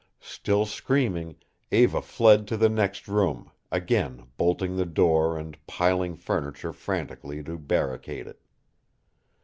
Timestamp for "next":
2.69-3.07